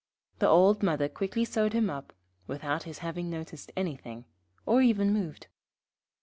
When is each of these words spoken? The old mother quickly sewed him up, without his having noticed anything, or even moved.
The 0.39 0.47
old 0.47 0.81
mother 0.81 1.07
quickly 1.07 1.45
sewed 1.45 1.73
him 1.73 1.87
up, 1.87 2.11
without 2.47 2.81
his 2.85 2.97
having 3.05 3.29
noticed 3.29 3.71
anything, 3.77 4.25
or 4.65 4.81
even 4.81 5.13
moved. 5.13 5.45